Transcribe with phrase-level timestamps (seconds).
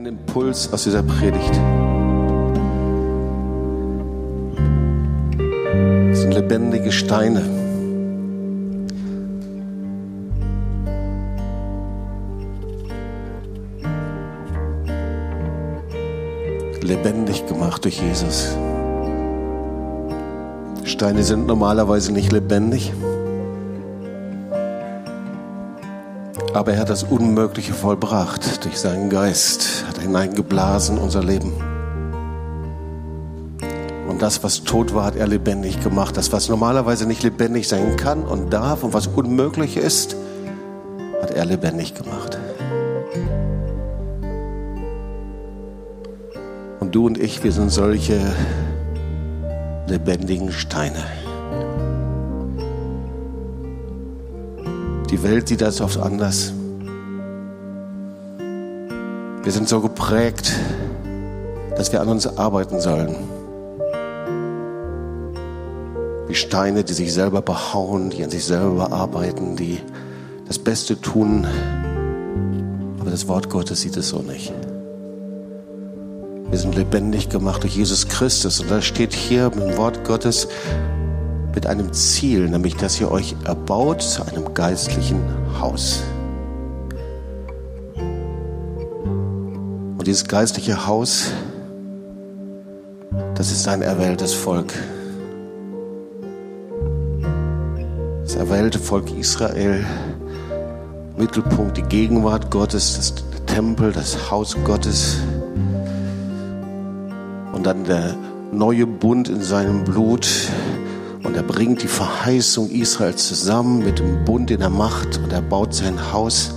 [0.00, 1.54] einen Impuls aus dieser Predigt.
[6.08, 7.42] Das sind lebendige Steine.
[16.80, 18.56] Lebendig gemacht durch Jesus.
[20.84, 22.90] Steine sind normalerweise nicht lebendig.
[26.52, 31.52] Aber er hat das Unmögliche vollbracht durch seinen Geist, hat hineingeblasen in unser Leben.
[34.08, 36.16] Und das, was tot war, hat er lebendig gemacht.
[36.16, 40.16] Das, was normalerweise nicht lebendig sein kann und darf und was unmöglich ist,
[41.22, 42.36] hat er lebendig gemacht.
[46.80, 48.18] Und du und ich, wir sind solche
[49.86, 51.04] lebendigen Steine.
[55.10, 56.52] Die Welt sieht das oft anders.
[59.42, 60.52] Wir sind so geprägt,
[61.76, 63.16] dass wir an uns arbeiten sollen.
[66.28, 69.80] Wie Steine, die sich selber behauen, die an sich selber arbeiten, die
[70.46, 71.44] das Beste tun.
[73.00, 74.52] Aber das Wort Gottes sieht es so nicht.
[76.50, 78.60] Wir sind lebendig gemacht durch Jesus Christus.
[78.60, 80.46] Und da steht hier im Wort Gottes,
[81.54, 85.20] mit einem Ziel, nämlich dass ihr euch erbaut zu einem geistlichen
[85.60, 86.02] Haus.
[89.98, 91.32] Und dieses geistliche Haus,
[93.34, 94.72] das ist ein erwähltes Volk.
[98.22, 99.84] Das erwählte Volk Israel,
[101.16, 103.14] Mittelpunkt die Gegenwart Gottes, das
[103.46, 105.18] Tempel, das Haus Gottes
[107.52, 108.14] und dann der
[108.52, 110.26] neue Bund in seinem Blut,
[111.30, 115.18] und er bringt die Verheißung Israels zusammen mit dem Bund, den er macht.
[115.18, 116.52] Und er baut sein Haus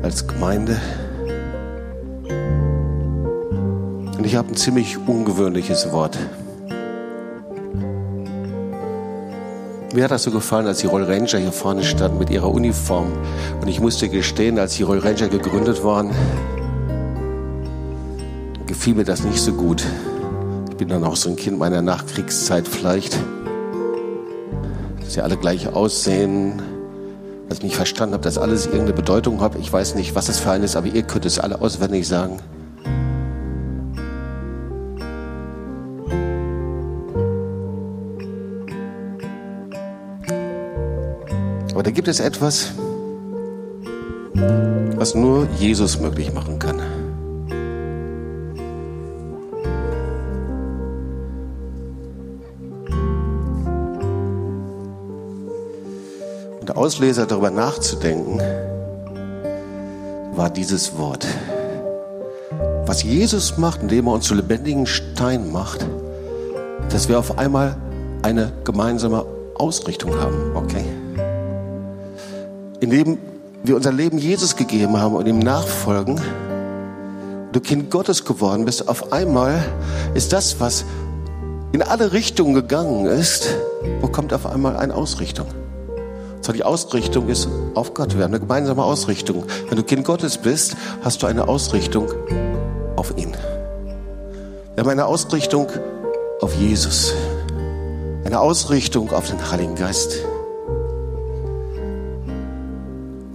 [0.00, 0.80] als Gemeinde.
[4.16, 6.16] Und ich habe ein ziemlich ungewöhnliches Wort.
[9.92, 13.10] Mir hat das so gefallen, als die Roll Ranger hier vorne standen mit ihrer Uniform.
[13.60, 16.12] Und ich musste gestehen, als die Roll Ranger gegründet waren,
[18.68, 19.84] gefiel mir das nicht so gut
[20.76, 23.16] bin dann auch so ein Kind meiner Nachkriegszeit vielleicht,
[25.00, 26.62] dass sie alle gleich aussehen,
[27.48, 29.56] dass ich nicht verstanden habe, dass alles irgendeine Bedeutung hat.
[29.56, 32.38] Ich weiß nicht, was es für ein ist, aber ihr könnt es alle auswendig sagen.
[41.72, 42.72] Aber da gibt es etwas,
[44.96, 46.80] was nur Jesus möglich machen kann.
[56.76, 58.40] Ausleser darüber nachzudenken,
[60.34, 61.26] war dieses Wort.
[62.86, 65.86] Was Jesus macht, indem er uns zu lebendigen Stein macht,
[66.90, 67.76] dass wir auf einmal
[68.22, 69.24] eine gemeinsame
[69.54, 70.84] Ausrichtung haben, okay?
[72.80, 73.18] Indem
[73.62, 76.20] wir unser Leben Jesus gegeben haben und ihm nachfolgen,
[77.52, 79.62] du Kind Gottes geworden bist, auf einmal
[80.14, 80.84] ist das, was
[81.72, 83.48] in alle Richtungen gegangen ist,
[84.00, 85.46] bekommt auf einmal eine Ausrichtung.
[86.42, 88.16] So die Ausrichtung ist auf Gott.
[88.16, 89.44] Wir haben eine gemeinsame Ausrichtung.
[89.68, 92.08] Wenn du Kind Gottes bist, hast du eine Ausrichtung
[92.96, 93.32] auf ihn.
[94.74, 95.68] Wir haben eine Ausrichtung
[96.40, 97.14] auf Jesus.
[98.24, 100.16] Eine Ausrichtung auf den Heiligen Geist.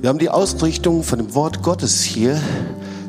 [0.00, 2.40] Wir haben die Ausrichtung von dem Wort Gottes hier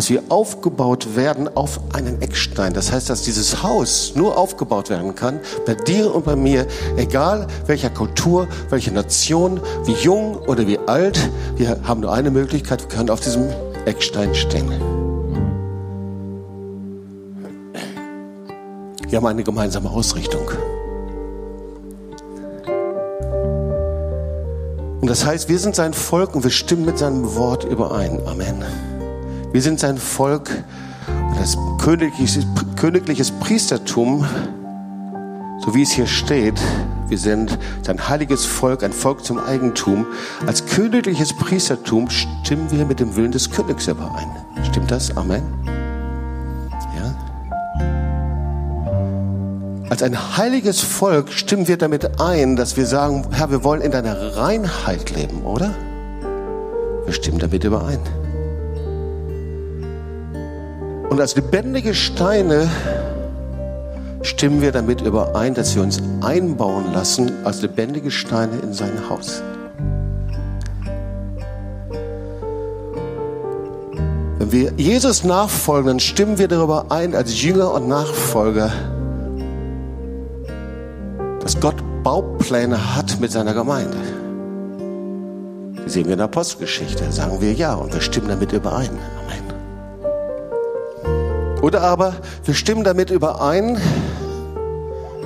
[0.00, 2.72] dass wir aufgebaut werden auf einen Eckstein.
[2.72, 6.66] Das heißt, dass dieses Haus nur aufgebaut werden kann bei dir und bei mir,
[6.96, 11.30] egal welcher Kultur, welche Nation, wie jung oder wie alt.
[11.56, 13.50] Wir haben nur eine Möglichkeit, wir können auf diesem
[13.84, 14.70] Eckstein stehen.
[19.06, 20.50] Wir haben eine gemeinsame Ausrichtung.
[25.02, 28.18] Und das heißt, wir sind sein Volk und wir stimmen mit seinem Wort überein.
[28.26, 28.64] Amen.
[29.52, 30.48] Wir sind sein Volk,
[31.36, 34.24] das königliches, königliches Priestertum,
[35.64, 36.60] so wie es hier steht.
[37.08, 40.06] Wir sind sein heiliges Volk, ein Volk zum Eigentum.
[40.46, 44.30] Als königliches Priestertum stimmen wir mit dem Willen des Königs überein.
[44.70, 45.16] Stimmt das?
[45.16, 45.42] Amen.
[46.96, 47.14] Ja.
[49.90, 53.90] Als ein heiliges Volk stimmen wir damit ein, dass wir sagen, Herr, wir wollen in
[53.90, 55.74] deiner Reinheit leben, oder?
[57.04, 57.98] Wir stimmen damit überein.
[61.10, 62.70] Und als lebendige Steine
[64.22, 69.42] stimmen wir damit überein, dass wir uns einbauen lassen als lebendige Steine in sein Haus.
[74.38, 78.70] Wenn wir Jesus nachfolgen, dann stimmen wir darüber ein, als Jünger und Nachfolger,
[81.40, 83.96] dass Gott Baupläne hat mit seiner Gemeinde.
[85.84, 87.10] Die sehen wir in der Apostelgeschichte.
[87.10, 88.90] Sagen wir ja und wir stimmen damit überein.
[89.24, 89.49] Amen.
[91.62, 92.14] Oder aber
[92.44, 93.80] wir stimmen damit überein,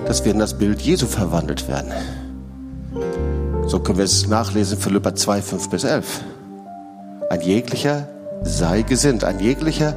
[0.07, 1.93] dass wir in das Bild Jesu verwandelt werden.
[3.67, 6.21] So können wir es nachlesen, Philippa 2, 5 bis 11.
[7.31, 8.09] Ein jeglicher
[8.43, 9.95] sei gesinnt, ein jeglicher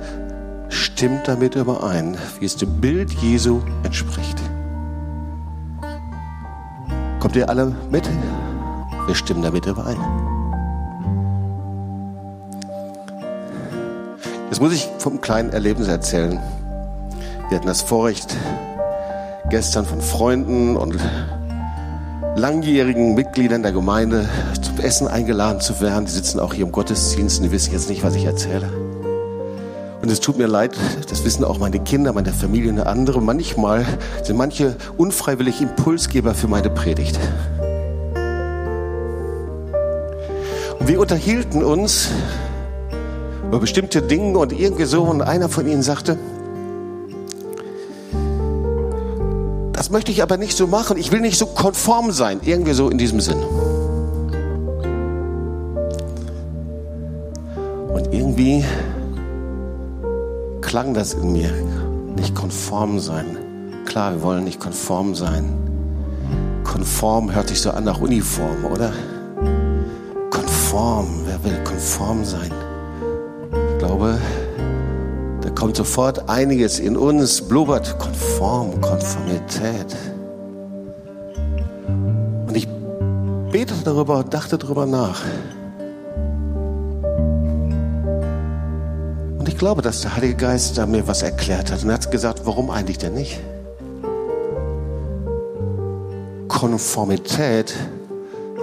[0.70, 4.42] stimmt damit überein, wie es dem Bild Jesu entspricht.
[7.20, 8.08] Kommt ihr alle mit?
[9.06, 10.37] Wir stimmen damit überein.
[14.58, 16.40] Jetzt muss ich vom kleinen Erlebnis erzählen.
[17.48, 18.36] Wir hatten das Vorrecht,
[19.52, 20.98] gestern von Freunden und
[22.36, 24.28] langjährigen Mitgliedern der Gemeinde
[24.60, 26.06] zum Essen eingeladen zu werden.
[26.06, 28.68] Die sitzen auch hier im Gottesdienst und die wissen jetzt nicht, was ich erzähle.
[30.02, 30.76] Und es tut mir leid,
[31.08, 33.22] das wissen auch meine Kinder, meine Familie und andere.
[33.22, 33.86] Manchmal
[34.24, 37.20] sind manche unfreiwillig Impulsgeber für meine Predigt.
[40.80, 42.10] Und wir unterhielten uns
[43.48, 46.18] über bestimmte Dinge und irgendwie so und einer von ihnen sagte,
[49.72, 52.90] das möchte ich aber nicht so machen, ich will nicht so konform sein, irgendwie so
[52.90, 53.38] in diesem Sinn.
[57.94, 58.66] Und irgendwie
[60.62, 61.52] klang das in mir.
[62.18, 63.38] Nicht konform sein.
[63.86, 65.46] Klar, wir wollen nicht konform sein.
[66.66, 68.92] Konform hört sich so an nach Uniform, oder?
[70.32, 72.52] Konform, wer will konform sein?
[73.88, 74.20] Glaube,
[75.42, 79.96] da kommt sofort einiges in uns, blubbert Konform, Konformität.
[82.48, 82.68] Und ich
[83.50, 85.22] betete darüber, dachte darüber nach.
[89.48, 91.82] ich glaube, dass der Heilige Geist da mir was erklärt hat.
[91.82, 93.40] Und er hat gesagt, warum eigentlich denn nicht?
[96.50, 97.74] Konformität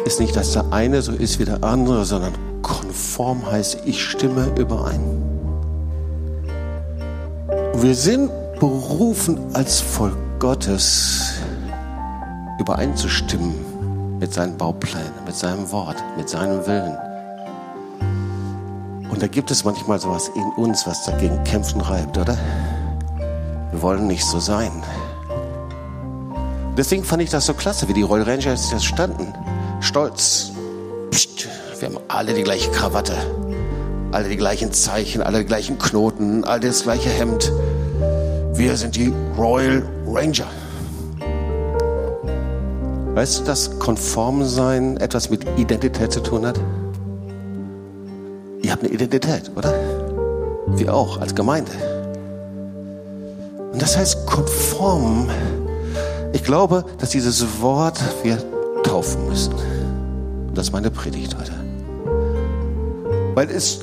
[0.05, 4.51] ist nicht, dass der eine so ist wie der andere, sondern konform heißt, ich stimme
[4.59, 5.01] überein.
[7.75, 11.35] Wir sind berufen, als Volk Gottes
[12.59, 16.97] übereinzustimmen mit seinen Bauplänen, mit seinem Wort, mit seinem Willen.
[19.11, 22.37] Und da gibt es manchmal sowas in uns, was dagegen kämpfen reibt, oder?
[23.71, 24.73] Wir wollen nicht so sein.
[26.77, 29.33] Deswegen fand ich das so klasse, wie die Royal Rangers das standen.
[29.81, 30.54] Stolz.
[31.81, 33.15] Wir haben alle die gleiche Krawatte,
[34.13, 37.53] alle die gleichen Zeichen, alle die gleichen Knoten, alle das gleiche Hemd.
[38.55, 40.47] Wir sind die Royal Ranger.
[43.15, 46.61] Weißt du, dass Konformsein etwas mit Identität zu tun hat?
[48.63, 49.75] Ihr habt eine Identität, oder?
[50.69, 51.73] Wir auch als Gemeinde.
[53.73, 55.29] Und das heißt konform.
[56.33, 58.39] Ich glaube, dass dieses Wort wir
[58.85, 59.55] taufen müssen.
[60.55, 61.64] Das ist meine Predigt heute.
[63.35, 63.81] Weil es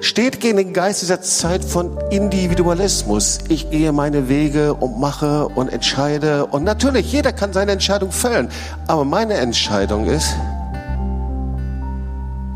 [0.00, 3.38] steht gegen den Geist dieser Zeit von Individualismus.
[3.48, 6.46] Ich gehe meine Wege und mache und entscheide.
[6.46, 8.48] Und natürlich, jeder kann seine Entscheidung fällen.
[8.86, 10.34] Aber meine Entscheidung ist,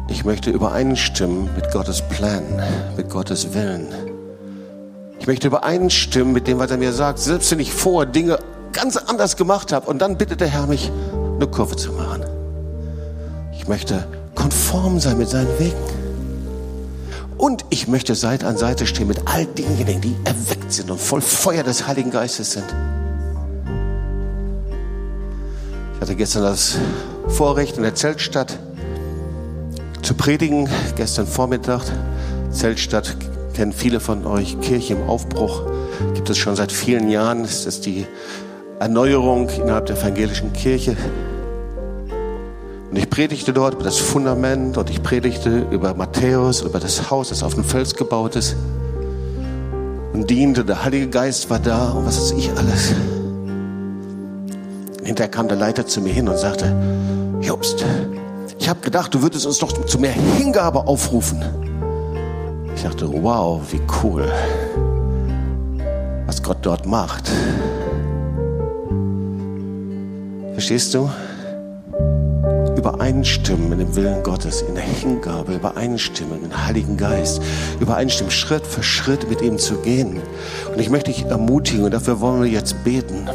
[0.09, 2.45] ich möchte übereinstimmen mit Gottes Plan,
[2.97, 3.89] mit Gottes Willen.
[5.19, 7.19] Ich möchte übereinstimmen mit dem, was er mir sagt.
[7.19, 8.39] Selbst wenn ich vor Dinge
[8.73, 10.93] ganz anders gemacht habe und dann bittet der Herr mich,
[11.37, 12.25] eine Kurve zu machen.
[13.53, 15.75] Ich möchte konform sein mit seinen Wegen.
[17.37, 21.21] Und ich möchte Seite an Seite stehen mit all denjenigen, die erweckt sind und voll
[21.21, 22.65] Feuer des Heiligen Geistes sind.
[25.95, 26.77] Ich hatte gestern das
[27.29, 28.59] Vorrecht in der Zeltstadt
[30.03, 30.69] zu predigen.
[30.95, 31.83] Gestern Vormittag,
[32.51, 33.17] Zeltstadt,
[33.55, 35.63] kennen viele von euch, Kirche im Aufbruch,
[36.15, 37.45] gibt es schon seit vielen Jahren.
[37.45, 38.07] Es ist die
[38.79, 40.97] Erneuerung innerhalb der evangelischen Kirche.
[42.97, 47.29] Und ich predigte dort über das Fundament und ich predigte über Matthäus, über das Haus,
[47.29, 48.57] das auf dem Fels gebaut ist.
[50.15, 52.95] Und diente, der Heilige Geist war da und was weiß ich alles.
[55.05, 56.75] Hinterher kam der Leiter zu mir hin und sagte,
[57.43, 57.85] Jobst,
[58.59, 61.45] ich habe gedacht, du würdest uns doch zu mehr Hingabe aufrufen.
[62.75, 64.27] Ich dachte, wow, wie cool,
[66.25, 67.31] was Gott dort macht.
[70.55, 71.11] Verstehst du?
[72.87, 77.43] Übereinstimmen in dem Willen Gottes, in der Hingabe, übereinstimmen in den Heiligen Geist,
[77.81, 80.21] übereinstimmen, Schritt für Schritt mit ihm zu gehen.
[80.73, 83.29] Und ich möchte dich ermutigen, und dafür wollen wir jetzt beten.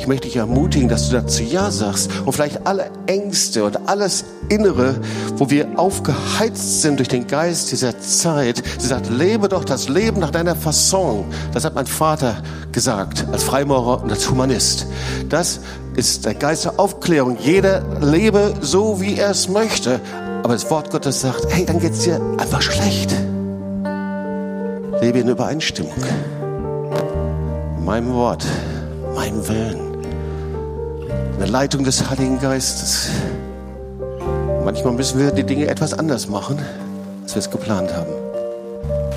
[0.00, 4.24] Ich möchte dich ermutigen, dass du dazu Ja sagst und vielleicht alle Ängste und alles
[4.48, 4.96] Innere,
[5.36, 8.62] wo wir aufgeheizt sind durch den Geist dieser Zeit.
[8.78, 11.26] Sie sagt, lebe doch das Leben nach deiner Fasson.
[11.52, 14.86] Das hat mein Vater gesagt, als Freimaurer und als Humanist.
[15.28, 15.60] Das
[15.96, 17.38] ist der Geist der Aufklärung.
[17.40, 20.00] Jeder lebe so, wie er es möchte.
[20.42, 23.12] Aber das Wort Gottes sagt, hey, dann geht's dir einfach schlecht.
[25.00, 25.94] Lebe in Übereinstimmung.
[27.84, 28.44] Meinem Wort,
[29.14, 29.80] meinem Willen.
[31.32, 33.08] In der Leitung des Heiligen Geistes.
[34.64, 36.58] Manchmal müssen wir die Dinge etwas anders machen,
[37.22, 38.12] als wir es geplant haben.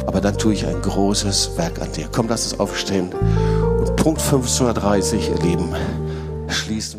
[0.06, 2.08] Aber dann tue ich ein großes Werk an dir.
[2.12, 3.10] Komm, lass es aufstehen.
[3.80, 5.76] Und Punkt 15.30 Uhr, ihr Lieben,
[6.52, 6.99] schließen